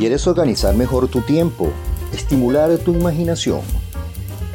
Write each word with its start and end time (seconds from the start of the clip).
¿Quieres 0.00 0.26
organizar 0.26 0.74
mejor 0.74 1.08
tu 1.08 1.20
tiempo, 1.20 1.68
estimular 2.10 2.74
tu 2.78 2.94
imaginación, 2.94 3.60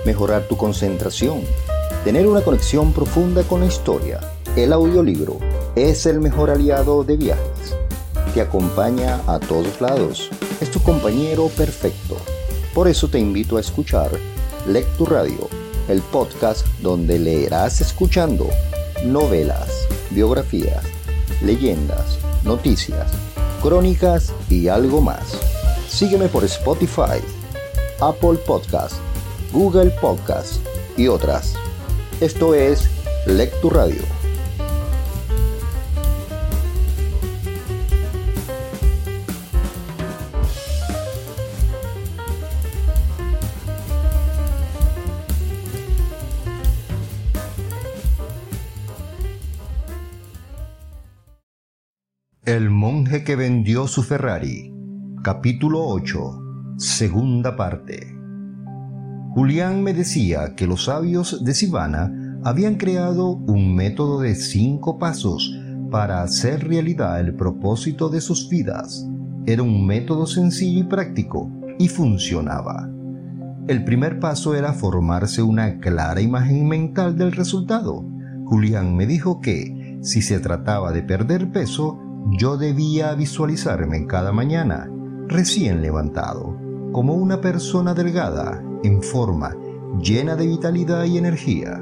mejorar 0.03 0.47
tu 0.47 0.57
concentración, 0.57 1.41
tener 2.03 2.25
una 2.25 2.41
conexión 2.41 2.91
profunda 2.93 3.43
con 3.43 3.59
la 3.59 3.67
historia? 3.67 4.21
El 4.55 4.73
audiolibro 4.73 5.37
es 5.75 6.07
el 6.07 6.19
mejor 6.19 6.49
aliado 6.49 7.03
de 7.03 7.17
viajes. 7.17 7.77
Te 8.33 8.41
acompaña 8.41 9.21
a 9.27 9.37
todos 9.37 9.79
lados. 9.81 10.31
Es 10.61 10.71
tu 10.71 10.81
compañero 10.81 11.49
perfecto. 11.49 12.17
Por 12.73 12.87
eso 12.87 13.07
te 13.07 13.19
invito 13.19 13.57
a 13.57 13.61
escuchar 13.61 14.09
Lectu 14.67 15.05
Radio, 15.05 15.47
el 15.87 16.01
podcast 16.01 16.65
donde 16.81 17.19
leerás 17.19 17.81
escuchando 17.81 18.49
novelas, 19.05 19.87
biografías, 20.09 20.83
leyendas, 21.43 22.17
noticias 22.43 23.11
crónicas 23.65 24.31
y 24.47 24.67
algo 24.67 25.01
más. 25.01 25.39
Sígueme 25.89 26.27
por 26.27 26.43
Spotify, 26.43 27.19
Apple 27.99 28.37
Podcast, 28.45 28.97
Google 29.51 29.89
Podcast 30.01 30.63
y 30.97 31.07
otras. 31.07 31.55
Esto 32.21 32.53
es 32.53 32.87
Lectu 33.25 33.71
Radio. 33.71 34.14
Que 53.23 53.35
vendió 53.35 53.87
su 53.87 54.03
Ferrari. 54.03 54.73
Capítulo 55.23 55.87
8. 55.87 56.75
Segunda 56.77 57.55
parte. 57.55 58.13
Julián 59.33 59.83
me 59.83 59.93
decía 59.93 60.55
que 60.55 60.67
los 60.67 60.85
sabios 60.85 61.43
de 61.43 61.53
Sivana 61.53 62.11
habían 62.43 62.75
creado 62.75 63.29
un 63.29 63.75
método 63.75 64.19
de 64.19 64.35
cinco 64.35 64.99
pasos 64.99 65.57
para 65.91 66.23
hacer 66.23 66.67
realidad 66.67 67.19
el 67.19 67.35
propósito 67.35 68.09
de 68.09 68.21
sus 68.21 68.49
vidas. 68.49 69.07
Era 69.45 69.63
un 69.63 69.85
método 69.85 70.25
sencillo 70.25 70.81
y 70.81 70.83
práctico 70.83 71.49
y 71.79 71.87
funcionaba. 71.87 72.89
El 73.67 73.83
primer 73.83 74.19
paso 74.19 74.55
era 74.55 74.73
formarse 74.73 75.41
una 75.41 75.79
clara 75.79 76.21
imagen 76.21 76.67
mental 76.67 77.17
del 77.17 77.31
resultado. 77.31 78.05
Julián 78.45 78.95
me 78.95 79.07
dijo 79.07 79.39
que, 79.41 79.99
si 80.01 80.21
se 80.21 80.39
trataba 80.39 80.91
de 80.91 81.01
perder 81.01 81.51
peso, 81.51 81.99
yo 82.31 82.57
debía 82.57 83.13
visualizarme 83.13 84.07
cada 84.07 84.31
mañana, 84.31 84.89
recién 85.27 85.81
levantado, 85.81 86.57
como 86.91 87.13
una 87.13 87.39
persona 87.39 87.93
delgada, 87.93 88.63
en 88.83 89.03
forma, 89.03 89.55
llena 90.01 90.35
de 90.35 90.47
vitalidad 90.47 91.03
y 91.05 91.17
energía. 91.17 91.81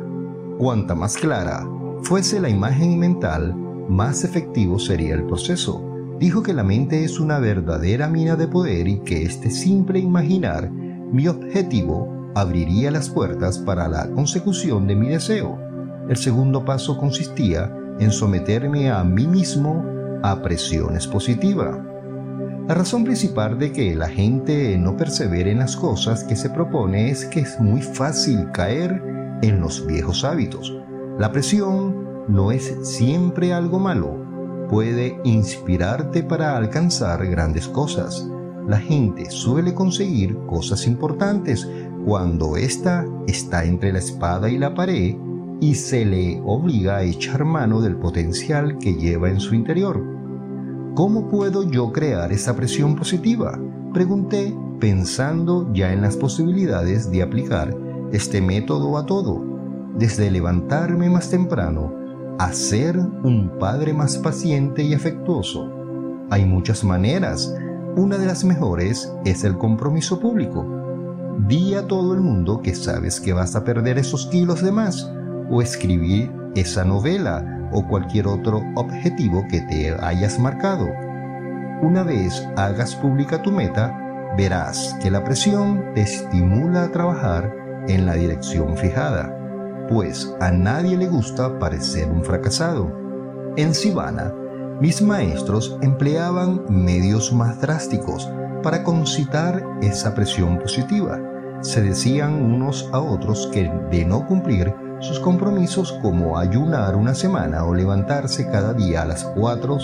Cuanta 0.58 0.95
más 0.95 1.16
clara 1.16 1.66
fuese 2.03 2.41
la 2.41 2.50
imagen 2.50 3.00
mental, 3.00 3.55
más 3.88 4.23
efectivo 4.23 4.80
sería 4.80 5.13
el 5.13 5.23
proceso. 5.23 5.81
Dijo 6.19 6.44
que 6.44 6.53
la 6.53 6.63
mente 6.63 7.03
es 7.05 7.19
una 7.19 7.39
verdadera 7.39 8.07
mina 8.07 8.35
de 8.35 8.47
poder 8.47 8.88
y 8.88 9.00
que 9.00 9.23
este 9.23 9.50
simple 9.50 10.00
imaginar 10.00 10.69
mi 10.69 11.28
objetivo 11.28 12.31
abriría 12.35 12.91
las 12.91 13.09
puertas 13.09 13.59
para 13.59 13.88
la 13.88 14.09
consecución 14.11 14.88
de 14.88 14.95
mi 14.95 15.09
deseo. 15.09 15.57
El 16.09 16.17
segundo 16.17 16.66
paso 16.66 16.97
consistía 16.97 17.73
en 18.00 18.12
someterme 18.12 18.91
a 18.91 19.03
mí 19.03 19.28
mismo 19.28 19.93
a 20.23 20.41
presiones 20.41 21.06
positivas. 21.06 21.78
La 22.67 22.73
razón 22.73 23.03
principal 23.03 23.59
de 23.59 23.73
que 23.73 23.94
la 23.94 24.07
gente 24.07 24.78
no 24.78 24.95
persevere 24.95 25.51
en 25.51 25.59
las 25.59 25.75
cosas 25.75 26.23
que 26.23 26.38
se 26.38 26.50
propone 26.50 27.11
es 27.11 27.25
que 27.25 27.41
es 27.41 27.59
muy 27.59 27.81
fácil 27.81 28.50
caer 28.51 29.03
en 29.41 29.59
los 29.59 29.85
viejos 29.85 30.23
hábitos. 30.23 30.73
La 31.19 31.31
presión 31.31 32.25
no 32.29 32.53
es 32.53 32.73
siempre 32.83 33.53
algo 33.53 33.79
malo, 33.79 34.17
puede 34.69 35.19
inspirarte 35.25 36.23
para 36.23 36.56
alcanzar 36.56 37.28
grandes 37.28 37.67
cosas. 37.67 38.25
La 38.66 38.79
gente 38.79 39.29
suele 39.29 39.73
conseguir 39.73 40.38
cosas 40.47 40.88
importantes 40.88 41.69
cuando 42.06 42.56
ésta 42.56 43.06
está 43.28 43.66
entre 43.66 43.91
la 43.91 44.00
espada 44.00 44.50
y 44.50 44.57
la 44.57 44.73
pared 44.73 45.16
y 45.59 45.75
se 45.75 46.06
le 46.06 46.41
obliga 46.45 46.97
a 46.97 47.03
echar 47.03 47.44
mano 47.44 47.81
del 47.81 47.97
potencial 47.97 48.78
que 48.78 48.95
lleva 48.95 49.29
en 49.29 49.41
su 49.41 49.53
interior. 49.53 50.12
¿Cómo 50.96 51.28
puedo 51.28 51.64
yo 51.64 51.92
crear 51.92 52.31
esa 52.31 52.56
presión 52.56 52.96
positiva? 52.96 53.59
Pregunté 53.96 54.56
pensando 54.80 55.68
ya 55.74 55.92
en 55.92 56.04
las 56.04 56.16
posibilidades 56.16 57.09
de 57.09 57.24
aplicar 57.24 57.76
este 58.12 58.42
método 58.42 58.96
a 59.00 59.06
todo, 59.08 59.44
desde 59.98 60.30
levantarme 60.30 61.09
más 61.09 61.31
temprano 61.31 61.92
a 62.38 62.54
ser 62.54 63.00
un 63.00 63.58
padre 63.59 63.92
más 63.92 64.18
paciente 64.18 64.84
y 64.84 64.94
afectuoso. 64.94 65.68
Hay 66.30 66.46
muchas 66.46 66.84
maneras. 66.84 67.56
Una 67.96 68.20
de 68.20 68.28
las 68.28 68.44
mejores 68.44 69.12
es 69.25 69.44
el 69.44 69.58
compromiso 69.58 70.20
público. 70.20 70.64
Di 71.48 71.74
a 71.74 71.88
todo 71.88 72.14
el 72.14 72.22
mundo 72.22 72.62
que 72.62 72.75
sabes 72.75 73.20
que 73.20 73.34
vas 73.34 73.56
a 73.56 73.64
perder 73.64 73.98
esos 73.98 74.28
kilos 74.28 74.62
de 74.62 74.72
más 74.72 75.12
o 75.50 75.64
escribir 75.64 76.31
esa 76.54 76.86
novela 76.86 77.53
o 77.73 77.88
cualquier 77.88 78.28
otro 78.28 78.63
objetivo 78.75 79.45
que 79.50 79.61
te 79.61 79.95
hayas 80.01 80.39
marcado. 80.39 80.88
Una 81.81 82.03
vez 82.03 82.47
hagas 82.56 82.95
pública 82.95 83.41
tu 83.41 83.51
meta, 83.51 84.00
verás 84.38 84.97
que 85.01 85.11
la 85.11 85.23
presión 85.23 85.83
te 85.94 86.01
estimula 86.01 86.83
a 86.83 86.91
trabajar 86.91 87.53
en 87.88 88.06
la 88.06 88.13
dirección 88.13 88.78
fijada, 88.78 89.35
pues 89.89 90.33
a 90.39 90.51
nadie 90.51 90.97
le 90.97 91.07
gusta 91.07 91.59
parecer 91.59 92.09
un 92.09 92.23
fracasado. 92.23 92.91
En 93.57 93.73
Sivana, 93.73 94.33
mis 94.79 95.01
maestros 95.01 95.78
empleaban 95.81 96.62
medios 96.69 97.31
más 97.31 97.59
drásticos 97.62 98.29
para 98.63 98.83
concitar 98.83 99.63
esa 99.81 100.16
presión 100.16 100.57
positiva. 100.57 101.19
Se 101.62 101.81
decían 101.81 102.33
unos 102.33 102.89
a 102.91 103.00
otros 103.00 103.50
que 103.53 103.69
de 103.91 104.06
no 104.06 104.25
cumplir 104.25 104.73
sus 105.03 105.19
compromisos 105.19 105.91
como 106.02 106.38
ayunar 106.38 106.96
una 106.96 107.14
semana 107.14 107.66
o 107.66 107.75
levantarse 107.75 108.50
cada 108.50 108.74
día 108.74 109.02
a 109.02 109.06
las 109.06 109.25
4 109.36 109.78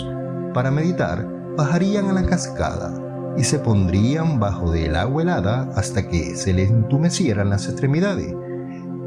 para 0.54 0.70
meditar 0.70 1.28
bajarían 1.58 2.08
a 2.08 2.14
la 2.14 2.24
cascada 2.24 2.94
y 3.36 3.44
se 3.44 3.58
pondrían 3.58 4.40
bajo 4.40 4.70
del 4.70 4.96
agua 4.96 5.22
helada 5.22 5.70
hasta 5.76 6.08
que 6.08 6.34
se 6.36 6.54
les 6.54 6.70
entumecieran 6.70 7.50
las 7.50 7.68
extremidades. 7.68 8.34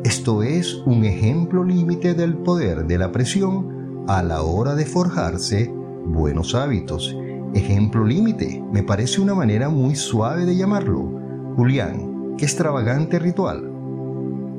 Esto 0.03 0.43
es 0.43 0.75
un 0.85 1.03
ejemplo 1.03 1.63
límite 1.63 2.13
del 2.13 2.37
poder 2.37 2.85
de 2.85 2.97
la 2.99 3.11
presión 3.11 4.05
a 4.07 4.21
la 4.21 4.43
hora 4.43 4.75
de 4.75 4.85
forjarse 4.85 5.73
buenos 6.05 6.53
hábitos. 6.53 7.17
Ejemplo 7.55 8.05
límite, 8.05 8.63
me 8.71 8.83
parece 8.83 9.19
una 9.19 9.33
manera 9.33 9.69
muy 9.69 9.95
suave 9.95 10.45
de 10.45 10.55
llamarlo. 10.55 11.09
Julián, 11.55 12.35
qué 12.37 12.45
extravagante 12.45 13.17
ritual 13.17 13.72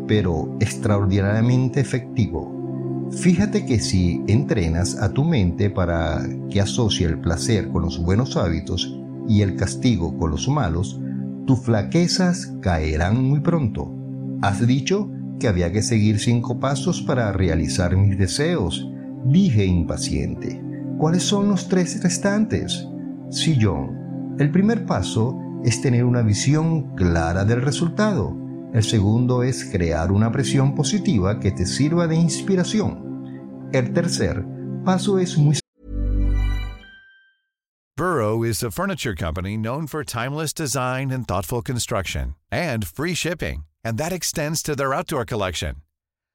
pero 0.06 0.56
extraordinariamente 0.60 1.80
efectivo. 1.80 3.08
Fíjate 3.10 3.64
que 3.64 3.78
si 3.78 4.22
entrenas 4.26 5.00
a 5.00 5.12
tu 5.12 5.24
mente 5.24 5.70
para 5.70 6.26
que 6.50 6.60
asocie 6.60 7.06
el 7.06 7.20
placer 7.20 7.68
con 7.68 7.82
los 7.82 8.02
buenos 8.02 8.36
hábitos 8.36 8.98
y 9.28 9.42
el 9.42 9.56
castigo 9.56 10.16
con 10.18 10.30
los 10.30 10.48
malos, 10.48 11.00
tus 11.46 11.60
flaquezas 11.60 12.54
caerán 12.60 13.22
muy 13.22 13.40
pronto. 13.40 13.94
Has 14.42 14.66
dicho 14.66 15.10
que 15.38 15.48
había 15.48 15.72
que 15.72 15.82
seguir 15.82 16.18
cinco 16.18 16.58
pasos 16.58 17.02
para 17.02 17.32
realizar 17.32 17.96
mis 17.96 18.18
deseos, 18.18 18.88
dije 19.24 19.64
impaciente. 19.64 20.62
¿Cuáles 20.98 21.22
son 21.22 21.48
los 21.48 21.68
tres 21.68 22.02
restantes? 22.02 22.86
Sillón. 23.30 24.36
El 24.38 24.50
primer 24.50 24.86
paso 24.86 25.38
es 25.64 25.80
tener 25.80 26.04
una 26.04 26.22
visión 26.22 26.94
clara 26.94 27.44
del 27.44 27.62
resultado. 27.62 28.43
El 28.74 28.82
segundo 28.82 29.44
es 29.44 29.64
crear 29.64 30.10
una 30.10 30.32
presión 30.32 30.74
positiva 30.74 31.38
que 31.38 31.52
te 31.52 31.64
sirva 31.64 32.08
de 32.08 32.16
inspiración. 32.16 33.70
El 33.72 33.92
tercer 33.92 34.44
paso 34.84 35.16
es 35.20 35.38
muy 35.38 35.56
Burrow 37.96 38.42
is 38.42 38.64
a 38.64 38.72
furniture 38.72 39.14
company 39.14 39.56
known 39.56 39.86
for 39.86 40.02
timeless 40.02 40.52
design 40.52 41.12
and 41.12 41.28
thoughtful 41.28 41.62
construction 41.62 42.34
and 42.50 42.84
free 42.84 43.14
shipping, 43.14 43.62
and 43.84 43.96
that 43.96 44.12
extends 44.12 44.60
to 44.64 44.74
their 44.74 44.92
outdoor 44.92 45.24
collection. 45.24 45.76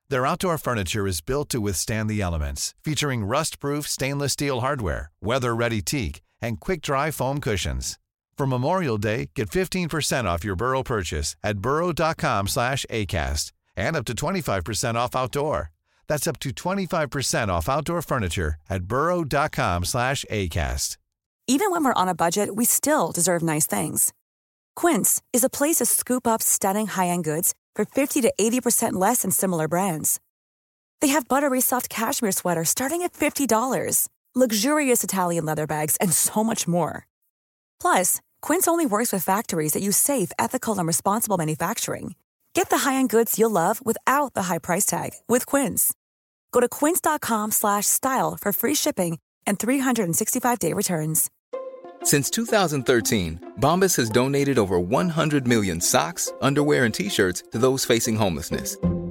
Their 0.08 0.26
outdoor 0.26 0.58
furniture 0.58 1.06
is 1.06 1.20
built 1.20 1.50
to 1.50 1.60
withstand 1.60 2.10
the 2.10 2.22
elements, 2.22 2.74
featuring 2.82 3.26
rust-proof 3.26 3.86
stainless 3.86 4.32
steel 4.32 4.62
hardware, 4.62 5.12
weather-ready 5.22 5.82
teak, 5.82 6.22
and 6.42 6.62
quick-dry 6.62 7.12
foam 7.12 7.42
cushions. 7.42 7.98
For 8.40 8.48
Memorial 8.48 8.98
Day, 8.98 9.32
get 9.36 9.50
15% 9.50 10.24
off 10.24 10.46
your 10.46 10.56
Burrow 10.56 10.82
purchase 10.82 11.36
at 11.44 11.58
burrow.com 11.60 12.48
slash 12.48 12.86
ACAST 12.90 13.52
and 13.76 13.98
up 13.98 14.06
to 14.06 14.14
25% 14.14 14.96
off 14.96 15.14
outdoor. 15.14 15.72
That's 16.08 16.26
up 16.26 16.40
to 16.40 16.52
25% 16.52 17.50
off 17.50 17.68
outdoor 17.68 18.02
furniture 18.02 18.56
at 18.70 18.86
burrow.com 18.86 19.84
slash 19.84 20.24
ACAST. 20.32 20.96
Even 21.48 21.70
when 21.70 21.84
we're 21.84 22.02
on 22.02 22.08
a 22.08 22.16
budget, 22.16 22.56
we 22.56 22.64
still 22.64 23.12
deserve 23.12 23.42
nice 23.42 23.66
things. 23.66 24.14
Quince 24.74 25.22
is 25.34 25.44
a 25.44 25.50
place 25.50 25.76
to 25.80 25.86
scoop 25.86 26.26
up 26.26 26.42
stunning 26.42 26.88
high-end 26.88 27.26
goods 27.26 27.54
for 27.76 27.84
50 27.84 28.22
to 28.22 28.32
80% 28.40 28.94
less 28.94 29.24
than 29.24 29.32
similar 29.32 29.68
brands. 29.68 30.22
They 31.02 31.10
have 31.10 31.28
buttery 31.28 31.60
soft 31.60 31.90
cashmere 31.90 32.32
sweaters 32.32 32.70
starting 32.70 33.02
at 33.02 33.12
$50, 33.12 34.08
luxurious 34.34 35.04
Italian 35.04 35.46
leather 35.46 35.68
bags, 35.68 35.98
and 35.98 36.14
so 36.14 36.42
much 36.42 36.70
more. 36.70 37.06
Plus, 37.82 38.22
Quince 38.42 38.68
only 38.68 38.86
works 38.86 39.12
with 39.12 39.24
factories 39.24 39.74
that 39.74 39.82
use 39.82 39.98
safe, 39.98 40.32
ethical, 40.38 40.78
and 40.78 40.86
responsible 40.86 41.38
manufacturing. 41.38 42.14
Get 42.54 42.70
the 42.70 42.90
high-end 42.90 43.10
goods 43.10 43.40
you'll 43.40 43.50
love 43.50 43.84
without 43.84 44.36
the 44.36 44.44
high 44.44 44.60
price 44.60 44.86
tag 44.86 45.12
with 45.28 45.48
Quince. 45.48 45.94
Go 46.52 46.60
to 46.60 46.70
quince.com/style 46.70 48.38
for 48.40 48.52
free 48.54 48.76
shipping 48.76 49.18
and 49.48 49.58
365-day 49.58 50.74
returns. 50.74 51.30
Since 52.04 52.30
2013, 52.30 53.54
Bombas 53.60 53.96
has 53.98 54.10
donated 54.10 54.60
over 54.60 54.80
100 54.80 55.48
million 55.48 55.82
socks, 55.82 56.32
underwear, 56.42 56.86
and 56.86 56.94
t-shirts 56.94 57.44
to 57.52 57.58
those 57.58 57.86
facing 57.86 58.16
homelessness. 58.16 58.78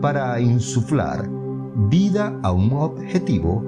Para 0.00 0.38
insuflar 0.38 1.28
vida 1.90 2.38
a 2.44 2.52
un 2.52 2.72
objetivo, 2.72 3.64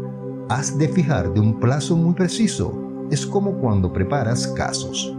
has 0.49 0.79
de 0.79 0.87
fijar 0.87 1.35
de 1.35 1.41
un 1.41 1.59
plazo 1.59 1.97
muy 1.97 2.15
preciso. 2.15 2.73
Es 3.11 3.27
como 3.27 3.55
cuando 3.55 3.93
preparas 3.93 4.47
casos. 4.47 5.12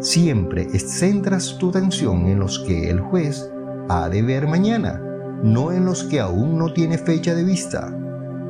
Siempre 0.00 0.68
centras 0.78 1.56
tu 1.56 1.70
atención 1.70 2.26
en 2.26 2.40
los 2.40 2.58
que 2.58 2.90
el 2.90 3.00
juez 3.00 3.50
ha 3.88 4.10
de 4.10 4.20
ver 4.20 4.46
mañana, 4.46 5.00
no 5.42 5.72
en 5.72 5.86
los 5.86 6.04
que 6.04 6.20
aún 6.20 6.58
no 6.58 6.70
tiene 6.74 6.98
fecha 6.98 7.34
de 7.34 7.44
vista. 7.44 7.90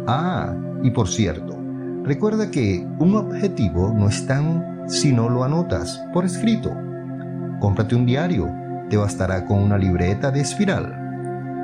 Ah, 0.09 0.56
y 0.82 0.91
por 0.91 1.06
cierto, 1.06 1.56
recuerda 2.03 2.50
que 2.50 2.85
un 2.99 3.15
objetivo 3.15 3.94
no 3.97 4.09
es 4.09 4.26
tan 4.26 4.88
si 4.88 5.12
no 5.12 5.29
lo 5.29 5.44
anotas 5.44 6.03
por 6.12 6.25
escrito. 6.25 6.73
Cómprate 7.61 7.94
un 7.94 8.06
diario, 8.06 8.49
te 8.91 8.97
bastará 8.97 9.44
con 9.44 9.62
una 9.62 9.79
libreta 9.79 10.32
de 10.32 10.41
espiral. 10.41 10.97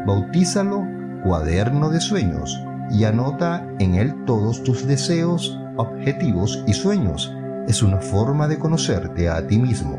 Bautízalo 0.07 0.87
cuaderno 1.23 1.89
de 1.89 2.01
sueños 2.01 2.63
y 2.91 3.05
anota 3.05 3.67
en 3.79 3.95
él 3.95 4.25
todos 4.27 4.63
tus 4.63 4.87
deseos, 4.87 5.59
objetivos 5.77 6.63
y 6.67 6.75
sueños. 6.75 7.35
Es 7.67 7.83
una 7.83 7.99
forma 7.99 8.47
de 8.47 8.59
conocerte 8.59 9.31
a 9.31 9.47
ti 9.47 9.59
mismo. 9.59 9.99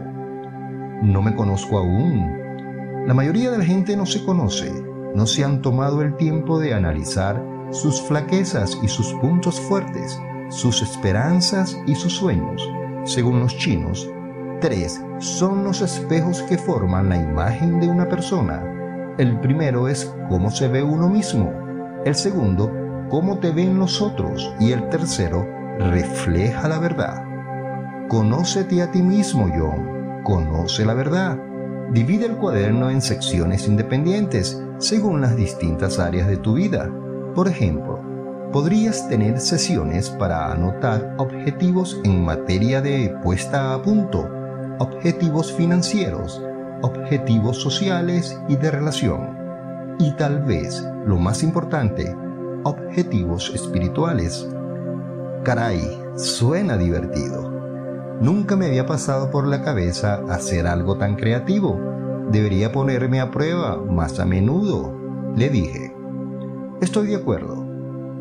No 1.01 1.23
me 1.23 1.35
conozco 1.35 1.79
aún. 1.79 3.05
La 3.07 3.15
mayoría 3.15 3.49
de 3.49 3.57
la 3.57 3.65
gente 3.65 3.97
no 3.97 4.05
se 4.05 4.23
conoce, 4.23 4.71
no 5.15 5.25
se 5.25 5.43
han 5.43 5.63
tomado 5.63 6.03
el 6.03 6.15
tiempo 6.15 6.59
de 6.59 6.75
analizar 6.75 7.43
sus 7.71 7.99
flaquezas 8.01 8.77
y 8.83 8.87
sus 8.87 9.11
puntos 9.15 9.59
fuertes, 9.59 10.19
sus 10.49 10.83
esperanzas 10.83 11.75
y 11.87 11.95
sus 11.95 12.13
sueños. 12.13 12.69
Según 13.05 13.39
los 13.39 13.57
chinos, 13.57 14.07
tres 14.61 15.01
son 15.17 15.63
los 15.63 15.81
espejos 15.81 16.43
que 16.43 16.59
forman 16.59 17.09
la 17.09 17.17
imagen 17.17 17.79
de 17.79 17.87
una 17.87 18.07
persona. 18.07 18.63
El 19.17 19.39
primero 19.39 19.87
es 19.87 20.13
cómo 20.27 20.51
se 20.51 20.67
ve 20.67 20.83
uno 20.83 21.07
mismo. 21.07 21.53
El 22.03 22.15
segundo, 22.15 22.69
cómo 23.09 23.37
te 23.39 23.51
ven 23.51 23.79
los 23.79 24.01
otros. 24.01 24.53
Y 24.59 24.73
el 24.73 24.89
tercero, 24.89 25.47
refleja 25.79 26.67
la 26.67 26.79
verdad. 26.79 27.23
Conócete 28.09 28.81
a 28.81 28.91
ti 28.91 29.01
mismo, 29.01 29.49
John. 29.57 30.21
Conoce 30.23 30.85
la 30.85 30.93
verdad. 30.93 31.39
Divide 31.93 32.25
el 32.25 32.35
cuaderno 32.35 32.89
en 32.89 33.01
secciones 33.01 33.69
independientes 33.69 34.61
según 34.79 35.21
las 35.21 35.37
distintas 35.37 35.97
áreas 35.97 36.27
de 36.27 36.35
tu 36.35 36.55
vida. 36.55 36.91
Por 37.33 37.47
ejemplo, 37.47 38.01
podrías 38.51 39.07
tener 39.07 39.39
sesiones 39.39 40.09
para 40.09 40.51
anotar 40.51 41.15
objetivos 41.17 42.01
en 42.03 42.25
materia 42.25 42.81
de 42.81 43.15
puesta 43.23 43.73
a 43.73 43.81
punto, 43.81 44.29
objetivos 44.79 45.53
financieros, 45.53 46.41
objetivos 46.85 47.57
sociales 47.57 48.39
y 48.47 48.55
de 48.57 48.69
relación. 48.69 49.35
Y 49.97 50.11
tal 50.11 50.43
vez, 50.43 50.87
lo 51.07 51.17
más 51.17 51.41
importante, 51.41 52.15
objetivos 52.63 53.51
espirituales. 53.55 54.47
Caray, 55.43 55.81
suena 56.15 56.77
divertido. 56.77 57.51
Nunca 58.21 58.55
me 58.55 58.67
había 58.67 58.85
pasado 58.85 59.31
por 59.31 59.47
la 59.47 59.63
cabeza 59.63 60.21
hacer 60.29 60.67
algo 60.67 60.97
tan 60.97 61.15
creativo. 61.15 61.79
Debería 62.31 62.71
ponerme 62.71 63.19
a 63.19 63.31
prueba 63.31 63.77
más 63.77 64.19
a 64.19 64.25
menudo, 64.25 64.95
le 65.35 65.49
dije. 65.49 65.95
Estoy 66.81 67.07
de 67.07 67.15
acuerdo. 67.15 67.65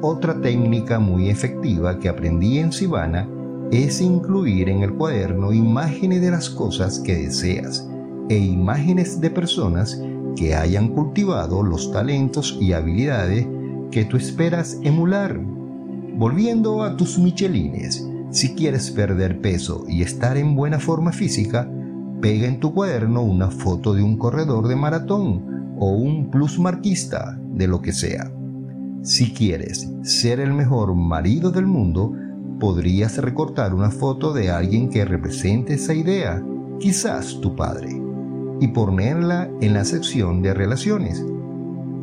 Otra 0.01 0.41
técnica 0.41 0.99
muy 0.99 1.29
efectiva 1.29 1.99
que 1.99 2.09
aprendí 2.09 2.59
en 2.59 2.73
Sivana 2.73 3.29
es 3.71 4.01
incluir 4.01 4.71
en 4.71 4.83
el 4.83 4.95
cuaderno 4.95 5.53
imágenes 5.53 6.23
de 6.23 6.31
las 6.31 6.49
cosas 6.49 7.01
que 7.01 7.15
deseas 7.15 7.89
e 8.29 8.39
imágenes 8.39 9.21
de 9.21 9.31
personas 9.31 10.01
que 10.37 10.55
hayan 10.55 10.89
cultivado 10.89 11.63
los 11.63 11.93
talentos 11.93 12.59
y 12.61 12.73
habilidades 12.73 13.47
que 13.91 14.05
tú 14.05 14.17
esperas 14.17 14.79
emular. 14.83 15.41
Volviendo 16.17 16.83
a 16.83 16.97
tus 16.97 17.19
michelines, 17.19 18.09
si 18.31 18.55
quieres 18.55 18.91
perder 18.91 19.41
peso 19.41 19.85
y 19.89 20.03
estar 20.03 20.37
en 20.37 20.57
buena 20.57 20.79
forma 20.79 21.13
física, 21.13 21.71
pega 22.21 22.47
en 22.47 22.59
tu 22.59 22.73
cuaderno 22.73 23.23
una 23.23 23.51
foto 23.51 23.95
de 23.95 24.03
un 24.03 24.17
corredor 24.17 24.69
de 24.69 24.77
maratón 24.77 25.77
o 25.79 25.91
un 25.91 26.31
plusmarquista 26.31 27.39
de 27.53 27.69
lo 27.69 27.81
que 27.81 27.93
sea. 27.93 28.33
Si 29.03 29.33
quieres 29.33 29.91
ser 30.03 30.41
el 30.41 30.53
mejor 30.53 30.95
marido 30.95 31.51
del 31.51 31.67
mundo, 31.67 32.13
podrías 32.59 33.19
recortar 33.19 33.75
una 33.75 33.91
foto 33.91 34.33
de 34.33 34.51
alguien 34.51 34.89
que 34.89 35.05
represente 35.05 35.75
esa 35.75 35.95
idea, 35.95 36.43
quizás 36.81 37.41
tu 37.41 37.55
padre, 37.55 38.01
y 38.65 38.69
ponerla 38.69 39.51
en 39.61 39.75
la 39.75 39.85
sección 39.85 40.43
de 40.43 40.55
relaciones. 40.55 41.25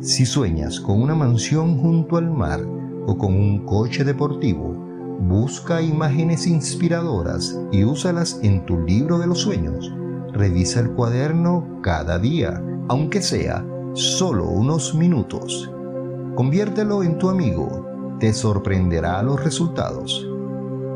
Si 0.00 0.26
sueñas 0.26 0.80
con 0.80 1.02
una 1.02 1.14
mansión 1.14 1.78
junto 1.78 2.16
al 2.16 2.30
mar 2.30 2.60
o 3.06 3.18
con 3.18 3.34
un 3.34 3.66
coche 3.66 4.04
deportivo, 4.04 4.82
Busca 5.28 5.80
imágenes 5.80 6.48
inspiradoras 6.48 7.56
y 7.70 7.84
úsalas 7.84 8.40
en 8.42 8.66
tu 8.66 8.80
libro 8.80 9.18
de 9.18 9.28
los 9.28 9.38
sueños. 9.38 9.88
Revisa 10.32 10.80
el 10.80 10.90
cuaderno 10.90 11.78
cada 11.80 12.18
día, 12.18 12.60
aunque 12.88 13.22
sea 13.22 13.64
solo 13.94 14.48
unos 14.48 14.96
minutos. 14.96 15.70
Conviértelo 16.34 17.04
en 17.04 17.18
tu 17.18 17.30
amigo. 17.30 18.16
Te 18.18 18.32
sorprenderá 18.32 19.22
los 19.22 19.42
resultados. 19.44 20.26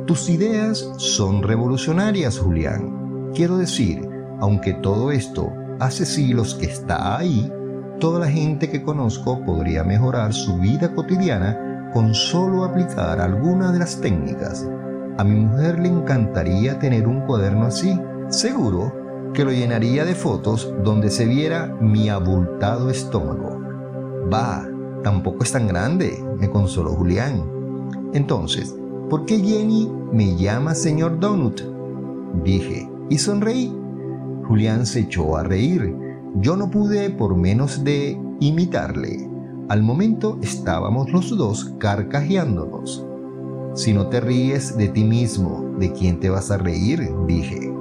Tus 0.06 0.28
ideas 0.28 0.90
son 0.96 1.44
revolucionarias, 1.44 2.36
Julián. 2.36 3.30
Quiero 3.32 3.56
decir, 3.58 4.08
aunque 4.40 4.74
todo 4.74 5.10
esto 5.10 5.52
hace 5.80 6.06
siglos 6.06 6.54
que 6.54 6.66
está 6.66 7.16
ahí, 7.16 7.52
toda 8.00 8.20
la 8.20 8.28
gente 8.28 8.70
que 8.70 8.82
conozco 8.82 9.44
podría 9.44 9.84
mejorar 9.84 10.32
su 10.32 10.58
vida 10.58 10.94
cotidiana 10.94 11.90
con 11.92 12.14
solo 12.14 12.64
aplicar 12.64 13.20
alguna 13.20 13.72
de 13.72 13.78
las 13.78 14.00
técnicas. 14.00 14.68
A 15.18 15.24
mi 15.24 15.34
mujer 15.34 15.78
le 15.78 15.88
encantaría 15.88 16.78
tener 16.78 17.06
un 17.06 17.22
cuaderno 17.22 17.66
así. 17.66 17.98
Seguro 18.28 18.92
que 19.32 19.44
lo 19.44 19.50
llenaría 19.50 20.04
de 20.04 20.14
fotos 20.14 20.72
donde 20.84 21.10
se 21.10 21.24
viera 21.24 21.74
mi 21.80 22.08
abultado 22.08 22.90
estómago. 22.90 23.60
Va, 24.32 24.66
tampoco 25.02 25.44
es 25.44 25.52
tan 25.52 25.68
grande, 25.68 26.22
me 26.38 26.50
consoló 26.50 26.90
Julián. 26.92 27.42
Entonces, 28.12 28.74
¿por 29.08 29.24
qué 29.24 29.38
Jenny 29.38 29.90
me 30.12 30.36
llama 30.36 30.74
señor 30.74 31.18
Donut? 31.18 31.62
Dije, 32.44 32.90
y 33.08 33.18
sonreí. 33.18 33.85
Julián 34.48 34.86
se 34.86 35.00
echó 35.00 35.36
a 35.36 35.42
reír. 35.42 35.96
Yo 36.36 36.56
no 36.56 36.70
pude 36.70 37.10
por 37.10 37.36
menos 37.36 37.82
de 37.84 38.20
imitarle. 38.40 39.28
Al 39.68 39.82
momento 39.82 40.38
estábamos 40.42 41.10
los 41.10 41.36
dos 41.36 41.74
carcajeándonos. 41.78 43.04
Si 43.74 43.92
no 43.92 44.06
te 44.08 44.20
ríes 44.20 44.76
de 44.76 44.88
ti 44.88 45.04
mismo, 45.04 45.74
¿de 45.78 45.92
quién 45.92 46.20
te 46.20 46.30
vas 46.30 46.50
a 46.50 46.58
reír? 46.58 47.10
dije. 47.26 47.72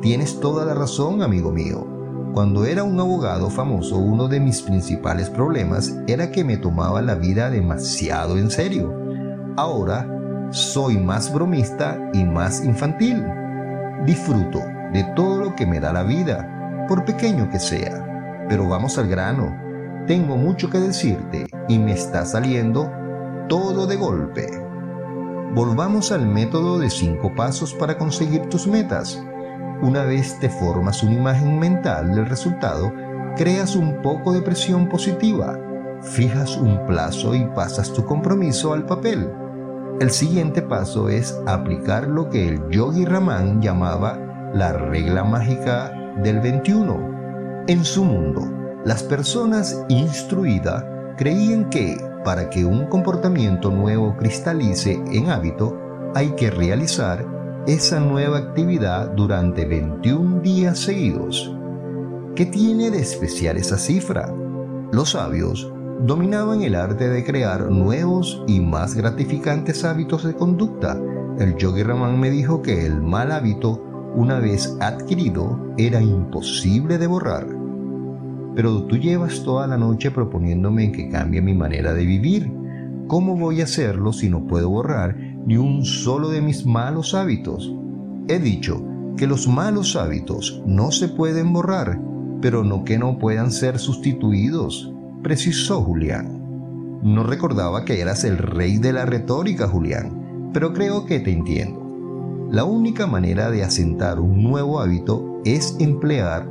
Tienes 0.00 0.40
toda 0.40 0.64
la 0.64 0.74
razón, 0.74 1.22
amigo 1.22 1.50
mío. 1.50 1.86
Cuando 2.32 2.64
era 2.64 2.84
un 2.84 3.00
abogado 3.00 3.50
famoso, 3.50 3.96
uno 3.96 4.28
de 4.28 4.40
mis 4.40 4.62
principales 4.62 5.30
problemas 5.30 5.96
era 6.06 6.30
que 6.30 6.44
me 6.44 6.58
tomaba 6.58 7.02
la 7.02 7.14
vida 7.14 7.50
demasiado 7.50 8.38
en 8.38 8.50
serio. 8.50 8.94
Ahora 9.56 10.06
soy 10.50 10.98
más 10.98 11.32
bromista 11.32 11.98
y 12.12 12.24
más 12.24 12.64
infantil. 12.64 13.24
Disfruto 14.04 14.75
de 14.92 15.04
todo 15.14 15.42
lo 15.42 15.56
que 15.56 15.66
me 15.66 15.80
da 15.80 15.92
la 15.92 16.02
vida, 16.02 16.86
por 16.88 17.04
pequeño 17.04 17.50
que 17.50 17.58
sea. 17.58 18.46
Pero 18.48 18.68
vamos 18.68 18.98
al 18.98 19.08
grano. 19.08 19.54
Tengo 20.06 20.36
mucho 20.36 20.70
que 20.70 20.78
decirte 20.78 21.46
y 21.68 21.78
me 21.78 21.92
está 21.92 22.24
saliendo 22.24 22.90
todo 23.48 23.86
de 23.86 23.96
golpe. 23.96 24.46
Volvamos 25.54 26.12
al 26.12 26.26
método 26.26 26.78
de 26.78 26.90
cinco 26.90 27.34
pasos 27.34 27.74
para 27.74 27.96
conseguir 27.96 28.48
tus 28.48 28.66
metas. 28.66 29.22
Una 29.82 30.04
vez 30.04 30.38
te 30.38 30.48
formas 30.48 31.02
una 31.02 31.14
imagen 31.14 31.58
mental 31.58 32.14
del 32.14 32.26
resultado, 32.26 32.92
creas 33.36 33.76
un 33.76 34.00
poco 34.02 34.32
de 34.32 34.42
presión 34.42 34.88
positiva, 34.88 35.58
fijas 36.02 36.56
un 36.56 36.86
plazo 36.86 37.34
y 37.34 37.44
pasas 37.54 37.92
tu 37.92 38.04
compromiso 38.04 38.72
al 38.72 38.86
papel. 38.86 39.30
El 40.00 40.10
siguiente 40.10 40.62
paso 40.62 41.08
es 41.08 41.38
aplicar 41.46 42.06
lo 42.06 42.28
que 42.28 42.48
el 42.48 42.68
yogi 42.70 43.04
Raman 43.04 43.62
llamaba 43.62 44.25
la 44.54 44.72
regla 44.72 45.24
mágica 45.24 45.92
del 46.22 46.40
21. 46.40 47.64
En 47.68 47.84
su 47.84 48.04
mundo, 48.04 48.42
las 48.84 49.02
personas 49.02 49.84
instruidas 49.88 50.84
creían 51.16 51.68
que 51.70 51.96
para 52.26 52.50
que 52.50 52.64
un 52.64 52.86
comportamiento 52.86 53.70
nuevo 53.70 54.16
cristalice 54.16 55.00
en 55.12 55.30
hábito, 55.30 55.78
hay 56.14 56.30
que 56.30 56.50
realizar 56.50 57.24
esa 57.68 58.00
nueva 58.00 58.38
actividad 58.38 59.12
durante 59.12 59.64
21 59.64 60.40
días 60.40 60.78
seguidos. 60.78 61.54
¿Qué 62.34 62.46
tiene 62.46 62.90
de 62.90 62.98
especial 62.98 63.56
esa 63.56 63.78
cifra? 63.78 64.34
Los 64.90 65.10
sabios 65.10 65.72
dominaban 66.00 66.62
el 66.62 66.74
arte 66.74 67.08
de 67.08 67.24
crear 67.24 67.70
nuevos 67.70 68.42
y 68.48 68.58
más 68.58 68.94
gratificantes 68.94 69.84
hábitos 69.84 70.24
de 70.24 70.34
conducta. 70.34 71.00
El 71.38 71.56
yogi 71.56 71.84
Raman 71.84 72.18
me 72.18 72.30
dijo 72.30 72.60
que 72.60 72.86
el 72.86 73.00
mal 73.02 73.30
hábito 73.30 73.85
una 74.16 74.40
vez 74.40 74.74
adquirido, 74.80 75.74
era 75.76 76.00
imposible 76.00 76.96
de 76.96 77.06
borrar. 77.06 77.46
Pero 78.54 78.84
tú 78.84 78.96
llevas 78.96 79.42
toda 79.44 79.66
la 79.66 79.76
noche 79.76 80.10
proponiéndome 80.10 80.90
que 80.90 81.10
cambie 81.10 81.42
mi 81.42 81.52
manera 81.52 81.92
de 81.92 82.06
vivir. 82.06 82.50
¿Cómo 83.06 83.36
voy 83.36 83.60
a 83.60 83.64
hacerlo 83.64 84.14
si 84.14 84.30
no 84.30 84.46
puedo 84.46 84.70
borrar 84.70 85.14
ni 85.16 85.58
un 85.58 85.84
solo 85.84 86.30
de 86.30 86.40
mis 86.40 86.64
malos 86.64 87.14
hábitos? 87.14 87.72
He 88.28 88.38
dicho 88.38 88.82
que 89.18 89.26
los 89.26 89.46
malos 89.46 89.94
hábitos 89.96 90.62
no 90.66 90.90
se 90.90 91.08
pueden 91.08 91.52
borrar, 91.52 92.00
pero 92.40 92.64
no 92.64 92.84
que 92.84 92.98
no 92.98 93.18
puedan 93.18 93.50
ser 93.50 93.78
sustituidos, 93.78 94.92
precisó 95.22 95.82
Julián. 95.82 97.00
No 97.02 97.22
recordaba 97.22 97.84
que 97.84 98.00
eras 98.00 98.24
el 98.24 98.38
rey 98.38 98.78
de 98.78 98.94
la 98.94 99.04
retórica, 99.04 99.68
Julián, 99.68 100.50
pero 100.54 100.72
creo 100.72 101.04
que 101.04 101.20
te 101.20 101.32
entiendo. 101.32 101.85
La 102.50 102.62
única 102.62 103.08
manera 103.08 103.50
de 103.50 103.64
asentar 103.64 104.20
un 104.20 104.44
nuevo 104.44 104.78
hábito 104.78 105.40
es 105.44 105.76
emplear 105.80 106.48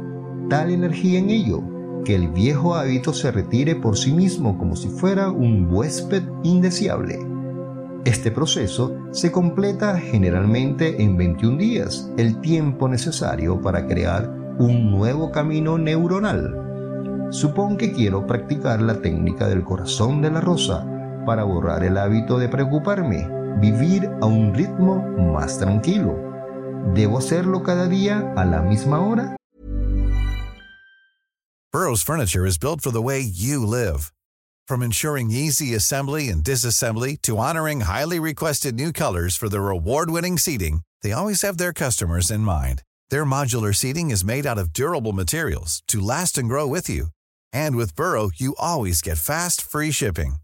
tal 0.49 0.69
energía 0.69 1.19
en 1.19 1.29
ello 1.29 1.63
que 2.03 2.15
el 2.15 2.27
viejo 2.27 2.75
hábito 2.75 3.13
se 3.13 3.31
retire 3.31 3.75
por 3.75 3.97
sí 3.97 4.11
mismo 4.11 4.57
como 4.57 4.75
si 4.75 4.89
fuera 4.89 5.29
un 5.29 5.67
huésped 5.71 6.23
indeseable. 6.43 7.25
Este 8.03 8.29
proceso 8.29 8.93
se 9.11 9.31
completa 9.31 9.97
generalmente 9.97 11.01
en 11.01 11.15
21 11.15 11.57
días, 11.57 12.11
el 12.17 12.41
tiempo 12.41 12.89
necesario 12.89 13.61
para 13.61 13.87
crear 13.87 14.29
un 14.59 14.91
nuevo 14.91 15.31
camino 15.31 15.77
neuronal. 15.77 17.27
Supón 17.31 17.77
que 17.77 17.93
quiero 17.93 18.27
practicar 18.27 18.81
la 18.81 19.01
técnica 19.01 19.47
del 19.47 19.63
corazón 19.63 20.21
de 20.21 20.29
la 20.29 20.41
rosa 20.41 20.85
para 21.25 21.45
borrar 21.45 21.85
el 21.85 21.97
hábito 21.97 22.37
de 22.37 22.49
preocuparme 22.49 23.34
vivir 23.59 24.05
a 24.21 24.25
un 24.25 24.53
ritmo 24.53 25.01
más 25.33 25.59
tranquilo. 25.59 26.15
¿Debo 26.93 27.17
hacerlo 27.17 27.63
cada 27.63 27.87
día 27.87 28.33
a 28.35 28.45
la 28.45 28.61
misma 28.61 28.99
hora? 28.99 29.35
Burroughs 31.71 32.01
Furniture 32.01 32.45
is 32.45 32.57
built 32.57 32.79
for 32.81 32.91
the 32.91 33.01
way 33.01 33.19
you 33.19 33.65
live. 33.65 34.13
From 34.65 34.81
ensuring 34.81 35.29
easy 35.29 35.75
assembly 35.75 36.29
and 36.29 36.41
disassembly 36.43 37.21
to 37.23 37.37
honoring 37.37 37.81
highly 37.81 38.19
requested 38.19 38.75
new 38.75 38.93
colors 38.93 39.35
for 39.35 39.49
their 39.49 39.69
award-winning 39.69 40.37
seating, 40.37 40.83
they 41.01 41.11
always 41.11 41.41
have 41.41 41.57
their 41.57 41.73
customers 41.73 42.31
in 42.31 42.41
mind. 42.41 42.81
Their 43.09 43.25
modular 43.25 43.75
seating 43.75 44.09
is 44.09 44.23
made 44.23 44.45
out 44.45 44.57
of 44.57 44.71
durable 44.73 45.11
materials 45.11 45.83
to 45.89 45.99
last 45.99 46.37
and 46.37 46.47
grow 46.47 46.65
with 46.65 46.89
you. 46.89 47.07
And 47.51 47.75
with 47.75 47.95
Burrow, 47.95 48.31
you 48.35 48.55
always 48.57 49.01
get 49.01 49.17
fast, 49.17 49.61
free 49.61 49.91
shipping. 49.91 50.37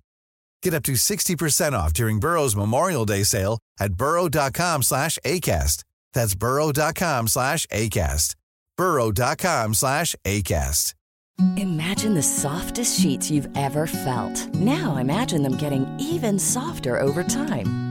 Get 0.64 0.74
up 0.74 0.84
to 0.84 0.94
60% 0.94 1.74
off 1.74 1.94
during 1.94 2.20
Burrow's 2.20 2.56
Memorial 2.56 3.06
Day 3.06 3.24
sale 3.24 3.60
at 3.80 3.94
burrow.com 3.94 4.84
slash 4.84 5.18
ACAST. 5.26 5.84
That's 6.14 6.36
burrow.com 6.36 7.28
slash 7.28 7.66
ACAST. 7.68 8.36
burrow.com 8.78 9.74
slash 9.74 10.16
ACAST. 10.26 10.94
Imagine 11.58 12.14
the 12.14 12.22
softest 12.22 13.00
sheets 13.00 13.32
you've 13.32 13.50
ever 13.58 13.88
felt. 13.88 14.54
Now 14.56 14.98
imagine 14.98 15.42
them 15.42 15.58
getting 15.58 15.88
even 16.00 16.38
softer 16.38 17.00
over 17.00 17.24
time. 17.24 17.91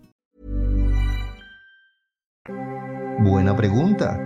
Buena 3.23 3.55
pregunta. 3.55 4.19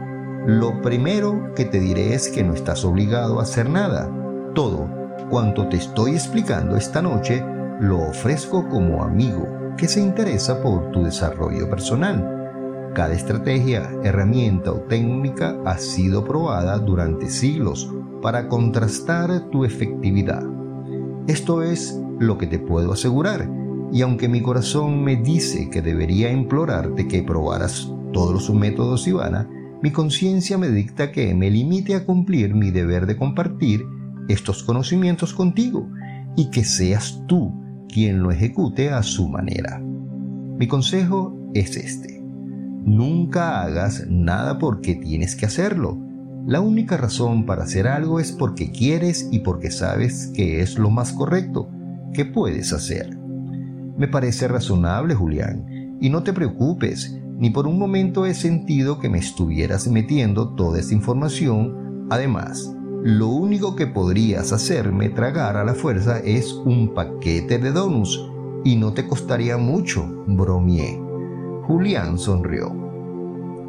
Lo 0.46 0.82
primero 0.82 1.54
que 1.54 1.66
te 1.66 1.82
diré 1.82 2.14
es 2.14 2.30
que 2.30 2.46
no 2.46 2.54
estás 2.54 2.86
obligado 2.86 3.40
a 3.40 3.44
hacer 3.44 3.70
nada. 3.70 4.10
Todo 4.54 4.88
cuanto 5.30 5.68
te 5.68 5.76
estoy 5.76 6.12
explicando 6.12 6.78
esta 6.78 7.02
noche 7.02 7.44
lo 7.82 8.00
ofrezco 8.08 8.70
como 8.70 9.04
amigo 9.04 9.50
que 9.76 9.90
se 9.90 10.00
interesa 10.00 10.62
por 10.62 10.92
tu 10.92 11.04
desarrollo 11.04 11.70
personal. 11.70 12.92
Cada 12.94 13.14
estrategia, 13.14 13.92
herramienta 14.06 14.72
o 14.72 14.76
técnica 14.76 15.58
ha 15.66 15.78
sido 15.78 16.24
probada 16.24 16.78
durante 16.78 17.30
siglos 17.30 17.94
para 18.22 18.48
contrastar 18.48 19.50
tu 19.50 19.66
efectividad. 19.66 20.42
Esto 21.28 21.64
es 21.64 22.00
lo 22.20 22.38
que 22.38 22.48
te 22.48 22.60
puedo 22.60 22.94
asegurar, 22.94 23.46
y 23.92 24.04
aunque 24.04 24.30
mi 24.30 24.42
corazón 24.42 25.04
me 25.04 25.18
dice 25.18 25.70
que 25.70 25.82
debería 25.82 26.32
implorarte 26.32 27.10
que 27.10 27.24
probaras 27.24 27.92
todos 28.16 28.32
los 28.32 28.50
métodos 28.50 29.06
Ivana, 29.10 29.46
mi 29.84 29.92
conciencia 29.92 30.58
me 30.58 30.70
dicta 30.70 31.12
que 31.12 31.36
me 31.36 31.52
limite 31.52 31.96
a 31.96 32.06
cumplir 32.06 32.56
mi 32.56 32.72
deber 32.72 33.08
de 33.08 33.18
compartir 33.18 33.86
estos 34.30 34.64
conocimientos 34.64 35.34
contigo 35.34 35.90
y 36.38 36.50
que 36.50 36.64
seas 36.64 37.22
tú 37.28 37.54
quien 37.90 38.24
lo 38.24 38.32
ejecute 38.32 38.90
a 38.90 39.04
su 39.04 39.28
manera. 39.28 39.82
Mi 39.82 40.66
consejo 40.66 41.36
es 41.54 41.76
este. 41.76 42.24
Nunca 42.86 43.62
hagas 43.64 44.08
nada 44.08 44.60
porque 44.60 44.96
tienes 44.96 45.36
que 45.36 45.48
hacerlo. 45.48 46.00
La 46.48 46.62
única 46.62 46.96
razón 46.96 47.46
para 47.46 47.64
hacer 47.64 47.86
algo 47.86 48.22
es 48.22 48.32
porque 48.32 48.72
quieres 48.72 49.28
y 49.30 49.40
porque 49.40 49.72
sabes 49.72 50.32
que 50.34 50.62
es 50.62 50.80
lo 50.80 50.90
más 50.90 51.12
correcto 51.12 51.70
que 52.14 52.24
puedes 52.24 52.72
hacer. 52.72 53.18
Me 53.98 54.08
parece 54.08 54.48
razonable, 54.48 55.16
Julián, 55.16 55.98
y 56.00 56.10
no 56.10 56.24
te 56.24 56.32
preocupes, 56.32 57.20
ni 57.38 57.50
por 57.50 57.68
un 57.68 57.78
momento 57.78 58.26
he 58.26 58.34
sentido 58.34 59.00
que 59.00 59.10
me 59.10 59.18
estuvieras 59.18 59.88
metiendo 59.88 60.50
toda 60.50 60.80
esta 60.80 60.94
información. 60.94 62.08
Además, 62.10 62.74
lo 63.04 63.28
único 63.28 63.76
que 63.76 63.88
podrías 63.88 64.54
hacerme 64.54 65.10
tragar 65.10 65.58
a 65.58 65.66
la 65.66 65.74
fuerza 65.74 66.20
es 66.20 66.54
un 66.54 66.94
paquete 66.94 67.60
de 67.60 67.72
donuts 67.72 68.22
y 68.64 68.78
no 68.78 68.94
te 68.94 69.06
costaría 69.06 69.58
mucho, 69.58 70.24
bromié. 70.28 71.00
Julián 71.68 72.18
sonrió. 72.18 72.74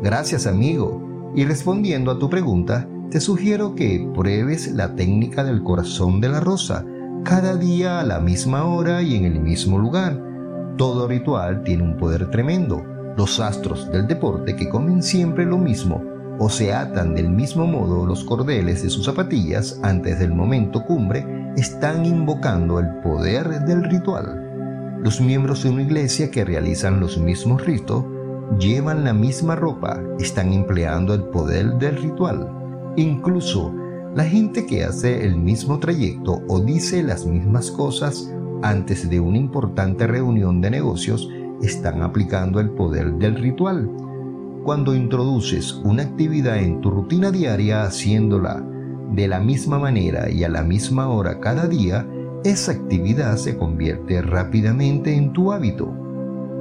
Gracias, 0.03 0.47
amigo. 0.47 1.33
Y 1.35 1.45
respondiendo 1.45 2.11
a 2.13 2.19
tu 2.19 2.31
pregunta, 2.31 2.89
te 3.11 3.21
sugiero 3.21 3.75
que 3.75 4.09
pruebes 4.15 4.73
la 4.73 4.95
técnica 4.95 5.43
del 5.45 5.63
corazón 5.63 6.21
de 6.21 6.29
la 6.29 6.41
rosa 6.41 6.85
cada 7.25 7.57
día 7.57 8.01
a 8.01 8.05
la 8.05 8.21
misma 8.21 8.65
hora 8.65 9.03
y 9.03 9.17
en 9.17 9.25
el 9.25 9.41
mismo 9.41 9.79
lugar. 9.79 10.23
Todo 10.77 11.09
ritual 11.09 11.63
tiene 11.65 11.83
un 11.83 11.97
poder 11.97 12.31
tremendo 12.31 12.96
los 13.17 13.41
astros 13.41 13.91
del 13.91 14.07
deporte 14.07 14.57
que 14.57 14.69
comen 14.69 15.03
siempre 15.03 15.45
lo 15.45 15.59
mismo 15.59 16.03
o 16.39 16.51
se 16.51 16.73
atan 16.73 17.15
del 17.15 17.31
mismo 17.31 17.67
modo 17.67 18.05
los 18.05 18.25
cordeles 18.25 18.83
de 18.83 18.91
sus 18.91 19.07
zapatillas 19.07 19.81
antes 19.83 20.19
del 20.19 20.35
momento 20.35 20.85
cumbre 20.85 21.27
están 21.57 22.05
invocando 22.05 22.79
el 22.79 22.89
poder 23.03 23.65
del 23.65 23.85
ritual. 23.85 24.99
Los 25.03 25.21
miembros 25.21 25.63
de 25.63 25.71
una 25.71 25.83
iglesia 25.83 26.31
que 26.31 26.45
realizan 26.45 27.01
los 27.01 27.17
mismos 27.17 27.65
ritos 27.65 28.05
llevan 28.59 29.05
la 29.05 29.15
misma 29.15 29.57
ropa, 29.57 30.01
están 30.19 30.53
empleando 30.53 31.15
el 31.15 31.23
poder 31.25 31.75
del 31.79 31.97
ritual. 31.97 32.51
Incluso 32.97 33.73
La 34.17 34.25
gente 34.25 34.65
que 34.65 34.83
hace 34.83 35.27
el 35.27 35.37
mismo 35.37 35.79
trayecto 35.79 36.41
o 36.49 36.61
dice 36.61 37.03
las 37.03 37.27
mismas 37.27 37.71
cosas 37.71 38.33
antes 38.63 39.11
de 39.11 39.21
una 39.21 39.37
importante 39.37 40.07
reunión 40.07 40.63
de 40.63 40.71
negocios 40.71 41.29
están 41.63 42.03
aplicando 42.03 42.61
el 42.61 42.71
poder 42.71 43.15
del 43.15 43.37
ritual. 43.37 43.91
Cuando 44.65 44.95
introduces 44.95 45.73
una 45.85 46.03
actividad 46.03 46.59
en 46.59 46.81
tu 46.81 46.91
rutina 46.91 47.31
diaria 47.31 47.85
haciéndola 47.85 48.65
de 49.13 49.29
la 49.29 49.41
misma 49.41 49.79
manera 49.79 50.31
y 50.31 50.45
a 50.45 50.49
la 50.49 50.63
misma 50.63 51.09
hora 51.09 51.41
cada 51.41 51.69
día, 51.69 52.07
esa 52.45 52.73
actividad 52.73 53.37
se 53.37 53.57
convierte 53.57 54.21
rápidamente 54.23 55.15
en 55.15 55.33
tu 55.33 55.53
hábito. 55.53 55.93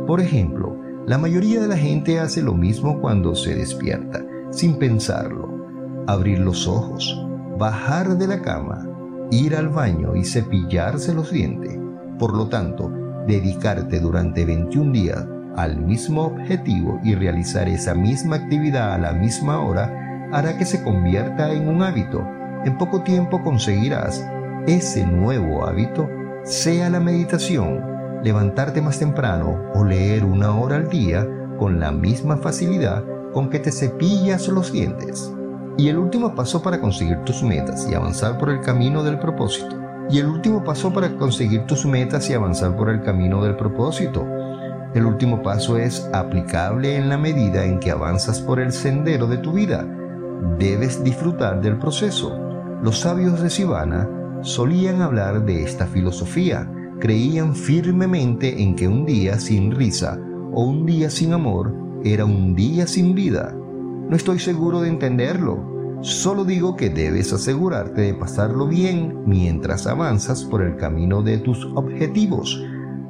Por 0.07 0.21
ejemplo, 0.21 0.79
la 1.07 1.17
mayoría 1.17 1.61
de 1.61 1.67
la 1.67 1.77
gente 1.77 2.19
hace 2.19 2.41
lo 2.41 2.53
mismo 2.53 2.99
cuando 3.01 3.35
se 3.35 3.55
despierta, 3.55 4.25
sin 4.51 4.77
pensarlo. 4.77 5.65
Abrir 6.07 6.39
los 6.39 6.67
ojos, 6.67 7.23
bajar 7.57 8.17
de 8.17 8.27
la 8.27 8.41
cama, 8.41 8.87
ir 9.31 9.55
al 9.55 9.69
baño 9.69 10.15
y 10.15 10.23
cepillarse 10.23 11.13
los 11.13 11.31
dientes. 11.31 11.77
Por 12.19 12.35
lo 12.35 12.47
tanto, 12.47 12.91
dedicarte 13.27 13.99
durante 13.99 14.45
21 14.45 14.91
días 14.91 15.25
al 15.55 15.77
mismo 15.77 16.25
objetivo 16.25 16.99
y 17.03 17.15
realizar 17.15 17.67
esa 17.69 17.95
misma 17.95 18.35
actividad 18.35 18.93
a 18.93 18.97
la 18.97 19.13
misma 19.13 19.59
hora 19.59 20.29
hará 20.31 20.57
que 20.57 20.65
se 20.65 20.83
convierta 20.83 21.51
en 21.51 21.69
un 21.69 21.81
hábito. 21.81 22.27
En 22.65 22.77
poco 22.77 23.01
tiempo 23.03 23.41
conseguirás 23.41 24.25
ese 24.67 25.05
nuevo 25.05 25.65
hábito, 25.65 26.09
sea 26.43 26.89
la 26.89 26.99
meditación, 26.99 27.81
levantarte 28.23 28.81
más 28.81 28.99
temprano 28.99 29.71
o 29.73 29.83
leer 29.83 30.25
una 30.25 30.55
hora 30.55 30.77
al 30.77 30.89
día 30.89 31.25
con 31.57 31.79
la 31.79 31.91
misma 31.91 32.37
facilidad 32.37 33.03
con 33.33 33.49
que 33.49 33.59
te 33.59 33.71
cepillas 33.71 34.47
los 34.47 34.71
dientes. 34.71 35.31
Y 35.77 35.89
el 35.89 35.97
último 35.97 36.35
paso 36.35 36.61
para 36.61 36.79
conseguir 36.79 37.17
tus 37.25 37.43
metas 37.43 37.87
y 37.89 37.93
avanzar 37.93 38.37
por 38.37 38.49
el 38.49 38.61
camino 38.61 39.03
del 39.03 39.19
propósito. 39.19 39.84
Y 40.09 40.19
el 40.19 40.27
último 40.27 40.63
paso 40.63 40.93
para 40.93 41.15
conseguir 41.17 41.65
tus 41.65 41.85
metas 41.85 42.29
y 42.29 42.33
avanzar 42.33 42.75
por 42.75 42.89
el 42.89 43.01
camino 43.01 43.43
del 43.43 43.55
propósito. 43.55 44.25
El 44.93 45.05
último 45.05 45.41
paso 45.41 45.77
es 45.77 46.07
aplicable 46.13 46.95
en 46.95 47.09
la 47.09 47.17
medida 47.17 47.65
en 47.65 47.79
que 47.79 47.91
avanzas 47.91 48.39
por 48.39 48.59
el 48.59 48.71
sendero 48.71 49.27
de 49.27 49.37
tu 49.37 49.51
vida. 49.51 49.85
Debes 50.59 51.03
disfrutar 51.03 51.61
del 51.61 51.77
proceso. 51.77 52.37
Los 52.81 52.99
sabios 52.99 53.41
de 53.41 53.49
Sivana 53.49 54.07
solían 54.41 55.01
hablar 55.01 55.43
de 55.43 55.63
esta 55.63 55.87
filosofía. 55.87 56.71
Creían 56.99 57.55
firmemente 57.55 58.61
en 58.61 58.75
que 58.75 58.87
un 58.87 59.05
día 59.05 59.39
sin 59.39 59.71
risa 59.71 60.17
o 60.53 60.63
un 60.63 60.85
día 60.85 61.09
sin 61.09 61.33
amor 61.33 61.73
era 62.03 62.23
un 62.25 62.55
día 62.55 62.85
sin 62.87 63.15
vida. 63.15 63.53
No 64.07 64.15
estoy 64.15 64.39
seguro 64.39 64.81
de 64.81 64.89
entenderlo, 64.89 65.74
Solo 66.01 66.45
digo 66.45 66.75
que 66.75 66.89
debes 66.89 67.33
asegurarte 67.33 68.01
de 68.01 68.13
pasarlo 68.13 68.67
bien 68.67 69.23
mientras 69.25 69.87
avanzas 69.87 70.43
por 70.43 70.61
el 70.61 70.75
camino 70.75 71.23
de 71.23 71.37
tus 71.37 71.65
objetivos. 71.75 72.63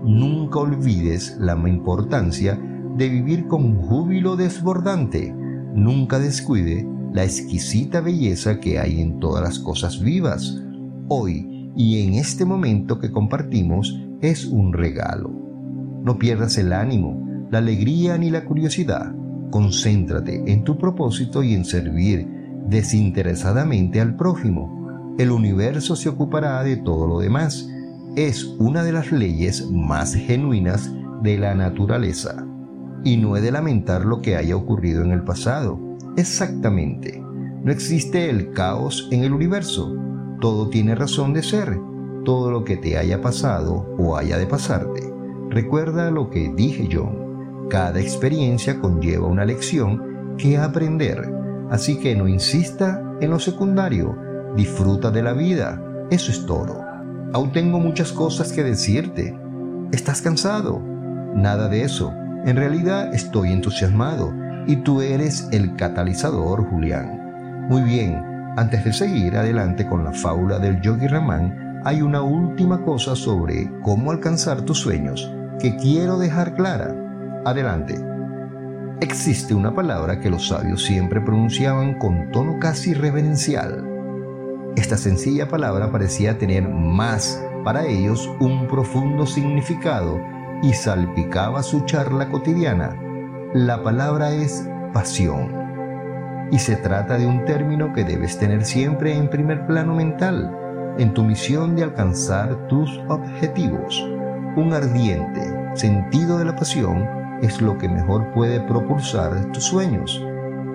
Nunca 0.04 0.60
olvides 0.60 1.36
la 1.40 1.56
importancia 1.68 2.60
de 2.96 3.10
vivir 3.10 3.48
con 3.48 3.76
júbilo 3.76 4.36
desbordante. 4.36 5.34
Nunca 5.74 6.20
descuide 6.20 6.88
la 7.12 7.24
exquisita 7.24 8.02
belleza 8.02 8.60
que 8.60 8.80
hay 8.80 9.02
en 9.02 9.20
todas 9.20 9.44
las 9.44 9.60
cosas 9.60 10.00
vivas. 10.02 10.62
Hoy 11.08 11.72
y 11.76 12.04
en 12.04 12.14
este 12.14 12.46
momento 12.46 13.00
que 13.00 13.12
compartimos 13.12 14.00
es 14.22 14.46
un 14.46 14.74
regalo. 14.74 15.32
No 16.04 16.18
pierdas 16.18 16.58
el 16.58 16.72
ánimo, 16.72 17.48
la 17.52 17.58
alegría 17.58 18.18
ni 18.18 18.30
la 18.30 18.46
curiosidad. 18.46 19.14
Concéntrate 19.52 20.44
en 20.52 20.64
tu 20.64 20.78
propósito 20.78 21.44
y 21.44 21.54
en 21.54 21.66
servir 21.66 22.45
desinteresadamente 22.68 24.02
al 24.02 24.16
prójimo. 24.16 25.16
El 25.18 25.32
universo 25.32 25.96
se 25.96 26.10
ocupará 26.10 26.64
de 26.64 26.78
todo 26.78 27.08
lo 27.08 27.20
demás. 27.20 27.70
Es 28.16 28.46
una 28.60 28.84
de 28.84 28.92
las 28.92 29.12
leyes 29.12 29.70
más 29.72 30.14
genuinas 30.14 30.92
de 31.22 31.38
la 31.38 31.56
naturaleza. 31.56 32.46
Y 33.04 33.18
no 33.18 33.38
he 33.38 33.42
de 33.42 33.52
lamentar 33.52 34.06
lo 34.06 34.22
que 34.22 34.36
haya 34.36 34.56
ocurrido 34.56 35.04
en 35.04 35.12
el 35.12 35.24
pasado. 35.24 35.80
Exactamente. 36.18 37.22
No 37.64 37.72
existe 37.72 38.30
el 38.30 38.52
caos 38.52 39.08
en 39.12 39.24
el 39.24 39.34
universo. 39.34 39.96
Todo 40.42 40.70
tiene 40.70 40.96
razón 40.96 41.34
de 41.34 41.44
ser. 41.44 41.80
Todo 42.24 42.52
lo 42.52 42.64
que 42.64 42.78
te 42.78 42.98
haya 42.98 43.22
pasado 43.22 43.96
o 43.98 44.18
haya 44.18 44.38
de 44.38 44.48
pasarte. 44.48 45.02
Recuerda 45.50 46.10
lo 46.10 46.30
que 46.30 46.52
dije 46.56 46.88
yo. 46.88 47.12
Cada 47.70 48.00
experiencia 48.00 48.80
conlleva 48.80 49.28
una 49.28 49.46
lección 49.46 50.36
que 50.38 50.58
aprender 50.58 51.45
Así 51.70 52.00
que 52.00 52.16
no 52.16 52.28
insista 52.28 53.02
en 53.22 53.32
lo 53.32 53.40
secundario, 53.40 54.18
disfruta 54.56 55.12
de 55.12 55.24
la 55.24 55.34
vida, 55.34 55.82
eso 56.12 56.32
es 56.32 56.46
todo. 56.46 56.84
Aún 57.34 57.52
tengo 57.52 57.80
muchas 57.80 58.12
cosas 58.12 58.54
que 58.54 58.64
decirte. 58.64 59.38
¿Estás 59.92 60.22
cansado? 60.22 60.82
Nada 61.34 61.68
de 61.68 61.84
eso. 61.84 62.14
En 62.46 62.56
realidad 62.56 63.14
estoy 63.14 63.52
entusiasmado 63.52 64.34
y 64.68 64.78
tú 64.78 65.02
eres 65.02 65.48
el 65.52 65.76
catalizador, 65.76 66.70
Julián. 66.70 67.68
Muy 67.68 67.82
bien, 67.82 68.22
antes 68.58 68.86
de 68.86 68.94
seguir 68.94 69.36
adelante 69.36 69.88
con 69.88 70.04
la 70.04 70.14
fábula 70.14 70.60
del 70.60 70.80
Yogi 70.82 71.08
Ramán, 71.08 71.82
hay 71.84 72.02
una 72.02 72.22
última 72.22 72.84
cosa 72.84 73.16
sobre 73.16 73.70
cómo 73.82 74.12
alcanzar 74.12 74.62
tus 74.62 74.80
sueños 74.80 75.32
que 75.60 75.76
quiero 75.76 76.18
dejar 76.20 76.54
clara. 76.54 76.96
Adelante 77.44 78.15
existe 79.02 79.54
una 79.54 79.74
palabra 79.74 80.20
que 80.20 80.30
los 80.30 80.48
sabios 80.48 80.84
siempre 80.84 81.22
pronunciaban 81.22 81.98
con 82.00 82.32
tono 82.32 82.60
casi 82.60 82.94
reverencial. 82.94 83.84
Esta 84.76 84.98
sencilla 84.98 85.48
palabra 85.48 85.92
parecía 85.92 86.38
tener 86.38 86.68
más 86.68 87.42
para 87.64 87.86
ellos 87.86 88.30
un 88.40 88.68
profundo 88.68 89.26
significado 89.26 90.20
y 90.62 90.74
salpicaba 90.74 91.64
su 91.64 91.82
charla 91.86 92.30
cotidiana. 92.30 92.96
La 93.54 93.82
palabra 93.84 94.32
es 94.32 94.68
pasión. 94.94 95.66
Y 96.52 96.60
se 96.60 96.76
trata 96.76 97.18
de 97.18 97.26
un 97.26 97.46
término 97.46 97.94
que 97.94 98.04
debes 98.04 98.38
tener 98.38 98.66
siempre 98.66 99.16
en 99.16 99.30
primer 99.30 99.66
plano 99.66 99.96
mental, 99.96 100.56
en 100.98 101.14
tu 101.14 101.24
misión 101.24 101.76
de 101.76 101.84
alcanzar 101.84 102.68
tus 102.68 103.00
objetivos. 103.08 104.02
Un 104.56 104.74
ardiente 104.74 105.42
sentido 105.76 106.38
de 106.38 106.46
la 106.46 106.56
pasión 106.56 107.15
es 107.42 107.62
lo 107.62 107.78
que 107.78 107.90
mejor 107.90 108.32
puede 108.34 108.60
propulsar 108.62 109.52
tus 109.52 109.66
sueños. 109.66 110.24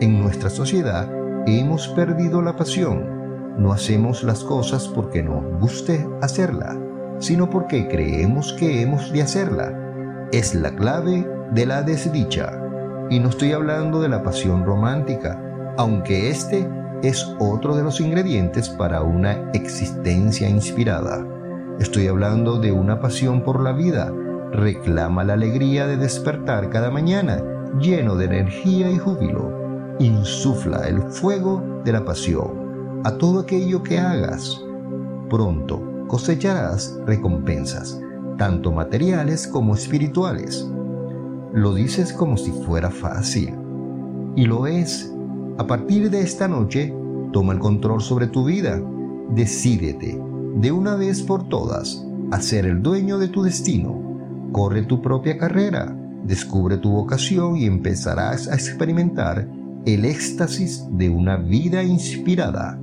En 0.00 0.20
nuestra 0.20 0.50
sociedad 0.50 1.08
hemos 1.46 1.88
perdido 1.88 2.42
la 2.42 2.56
pasión. 2.56 3.54
No 3.58 3.72
hacemos 3.72 4.22
las 4.22 4.44
cosas 4.44 4.88
porque 4.88 5.22
nos 5.22 5.44
guste 5.60 6.06
hacerla, 6.22 6.78
sino 7.18 7.50
porque 7.50 7.88
creemos 7.88 8.52
que 8.54 8.82
hemos 8.82 9.12
de 9.12 9.22
hacerla. 9.22 9.74
Es 10.32 10.54
la 10.54 10.74
clave 10.74 11.28
de 11.52 11.66
la 11.66 11.82
desdicha. 11.82 12.52
Y 13.10 13.18
no 13.18 13.28
estoy 13.28 13.52
hablando 13.52 14.00
de 14.00 14.08
la 14.08 14.22
pasión 14.22 14.64
romántica, 14.64 15.40
aunque 15.76 16.30
este 16.30 16.68
es 17.02 17.34
otro 17.38 17.74
de 17.76 17.82
los 17.82 18.00
ingredientes 18.00 18.68
para 18.68 19.02
una 19.02 19.50
existencia 19.52 20.48
inspirada. 20.48 21.26
Estoy 21.80 22.08
hablando 22.08 22.58
de 22.58 22.72
una 22.72 23.00
pasión 23.00 23.42
por 23.42 23.60
la 23.60 23.72
vida, 23.72 24.12
reclama 24.52 25.24
la 25.24 25.34
alegría 25.34 25.86
de 25.86 25.96
despertar 25.96 26.70
cada 26.70 26.90
mañana 26.90 27.42
lleno 27.78 28.16
de 28.16 28.24
energía 28.26 28.90
y 28.90 28.98
júbilo. 28.98 29.96
Insufla 29.98 30.88
el 30.88 31.02
fuego 31.02 31.82
de 31.84 31.92
la 31.92 32.04
pasión 32.04 33.00
a 33.04 33.12
todo 33.12 33.40
aquello 33.40 33.82
que 33.82 33.98
hagas. 33.98 34.60
Pronto 35.28 36.06
cosecharás 36.08 36.98
recompensas, 37.06 38.00
tanto 38.36 38.72
materiales 38.72 39.46
como 39.46 39.74
espirituales. 39.74 40.68
Lo 41.52 41.74
dices 41.74 42.12
como 42.12 42.36
si 42.36 42.50
fuera 42.50 42.90
fácil. 42.90 43.54
Y 44.36 44.46
lo 44.46 44.66
es. 44.66 45.12
A 45.58 45.66
partir 45.66 46.10
de 46.10 46.20
esta 46.20 46.48
noche, 46.48 46.94
toma 47.32 47.52
el 47.52 47.58
control 47.58 48.00
sobre 48.00 48.26
tu 48.26 48.44
vida. 48.44 48.80
Decídete, 49.30 50.20
de 50.56 50.72
una 50.72 50.96
vez 50.96 51.22
por 51.22 51.48
todas, 51.48 52.04
a 52.30 52.40
ser 52.40 52.66
el 52.66 52.82
dueño 52.82 53.18
de 53.18 53.28
tu 53.28 53.42
destino 53.42 54.09
Corre 54.52 54.82
tu 54.82 55.00
propia 55.00 55.38
carrera, 55.38 55.96
descubre 56.24 56.76
tu 56.76 56.90
vocación 56.90 57.56
y 57.56 57.66
empezarás 57.66 58.48
a 58.48 58.54
experimentar 58.54 59.48
el 59.86 60.04
éxtasis 60.04 60.86
de 60.90 61.08
una 61.08 61.36
vida 61.36 61.82
inspirada. 61.82 62.78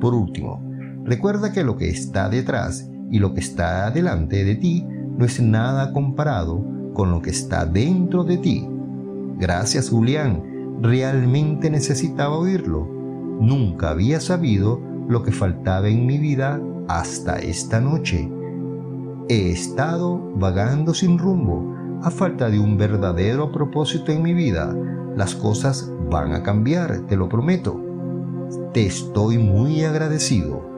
Por 0.00 0.14
último, 0.14 0.62
recuerda 1.04 1.52
que 1.52 1.64
lo 1.64 1.76
que 1.76 1.88
está 1.88 2.28
detrás 2.28 2.88
y 3.10 3.18
lo 3.18 3.34
que 3.34 3.40
está 3.40 3.90
delante 3.90 4.44
de 4.44 4.54
ti 4.56 4.86
no 5.16 5.24
es 5.24 5.40
nada 5.40 5.92
comparado 5.92 6.64
con 6.94 7.10
lo 7.10 7.20
que 7.20 7.30
está 7.30 7.66
dentro 7.66 8.24
de 8.24 8.38
ti. 8.38 8.68
Gracias 9.38 9.90
Julián, 9.90 10.42
realmente 10.82 11.70
necesitaba 11.70 12.36
oírlo. 12.36 12.86
Nunca 13.40 13.90
había 13.90 14.20
sabido 14.20 14.80
lo 15.08 15.22
que 15.22 15.32
faltaba 15.32 15.88
en 15.88 16.06
mi 16.06 16.18
vida 16.18 16.60
hasta 16.88 17.38
esta 17.38 17.80
noche. 17.80 18.30
He 19.30 19.52
estado 19.52 20.20
vagando 20.34 20.92
sin 20.92 21.16
rumbo. 21.16 21.72
A 22.02 22.10
falta 22.10 22.50
de 22.50 22.58
un 22.58 22.76
verdadero 22.76 23.52
propósito 23.52 24.10
en 24.10 24.24
mi 24.24 24.34
vida, 24.34 24.76
las 25.14 25.36
cosas 25.36 25.88
van 26.10 26.32
a 26.32 26.42
cambiar, 26.42 27.06
te 27.06 27.16
lo 27.16 27.28
prometo. 27.28 27.80
Te 28.72 28.84
estoy 28.86 29.38
muy 29.38 29.84
agradecido. 29.84 30.68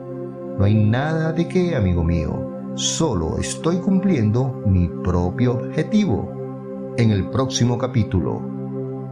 No 0.59 0.65
hay 0.65 0.75
nada 0.75 1.33
de 1.33 1.47
qué, 1.47 1.75
amigo 1.75 2.03
mío. 2.03 2.71
Solo 2.75 3.39
estoy 3.39 3.77
cumpliendo 3.77 4.61
mi 4.67 4.87
propio 4.87 5.53
objetivo. 5.53 6.93
En 6.97 7.09
el 7.09 7.31
próximo 7.31 7.79
capítulo, 7.79 8.39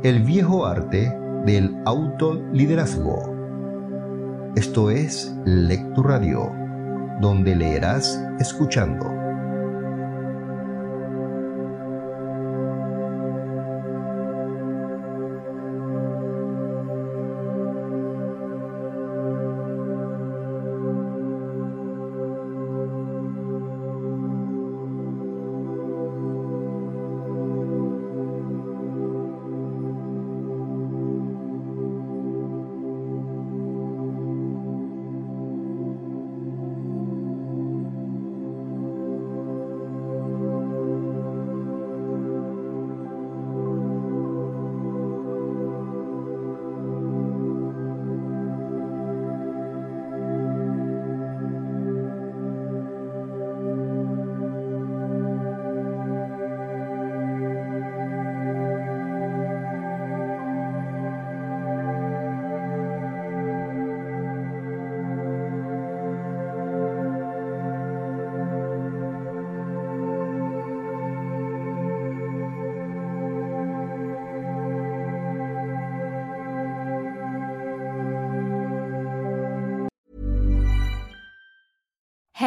el 0.04 0.22
viejo 0.22 0.68
arte 0.68 1.12
del 1.48 1.82
autoliderazgo. 1.86 3.24
Esto 4.56 4.92
es 4.92 5.36
Lectura 5.46 6.20
Radio, 6.20 6.52
donde 7.22 7.56
leerás 7.56 8.24
escuchando. 8.40 9.21